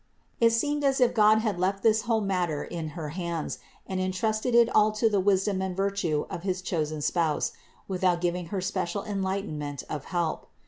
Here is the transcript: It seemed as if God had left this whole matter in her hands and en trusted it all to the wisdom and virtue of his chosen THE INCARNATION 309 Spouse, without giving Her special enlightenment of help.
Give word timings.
It 0.39 0.49
seemed 0.49 0.83
as 0.83 0.99
if 0.99 1.13
God 1.13 1.41
had 1.45 1.59
left 1.59 1.83
this 1.83 2.01
whole 2.09 2.21
matter 2.21 2.63
in 2.63 2.87
her 2.97 3.09
hands 3.09 3.59
and 3.85 3.99
en 4.01 4.11
trusted 4.11 4.55
it 4.55 4.67
all 4.75 4.91
to 4.93 5.11
the 5.11 5.19
wisdom 5.19 5.61
and 5.61 5.77
virtue 5.77 6.25
of 6.27 6.41
his 6.41 6.63
chosen 6.63 6.97
THE 7.01 7.05
INCARNATION 7.07 7.51
309 7.51 7.51
Spouse, 7.51 7.57
without 7.87 8.19
giving 8.19 8.47
Her 8.47 8.61
special 8.61 9.03
enlightenment 9.03 9.83
of 9.91 10.05
help. 10.05 10.47